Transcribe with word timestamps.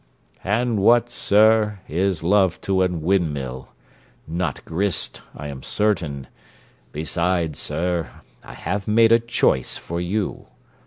'And 0.43 0.79
what, 0.79 1.11
sir, 1.11 1.77
is 1.87 2.23
love 2.23 2.59
to 2.61 2.81
a 2.81 2.87
windmill? 2.87 3.67
Not 4.27 4.65
grist, 4.65 5.21
I 5.37 5.47
am 5.47 5.61
certain: 5.61 6.25
besides, 6.91 7.59
sir, 7.59 8.09
I 8.43 8.55
have 8.55 8.87
made 8.87 9.11
a 9.11 9.19
choice 9.19 9.77
for 9.77 10.01
you. 10.01 10.47